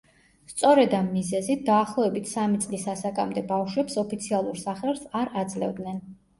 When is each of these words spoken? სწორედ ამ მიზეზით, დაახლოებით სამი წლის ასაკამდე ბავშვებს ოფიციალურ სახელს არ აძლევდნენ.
სწორედ 0.51 0.95
ამ 0.99 1.11
მიზეზით, 1.17 1.61
დაახლოებით 1.67 2.31
სამი 2.33 2.63
წლის 2.65 2.87
ასაკამდე 2.95 3.45
ბავშვებს 3.55 4.03
ოფიციალურ 4.07 4.61
სახელს 4.67 5.07
არ 5.25 5.35
აძლევდნენ. 5.47 6.05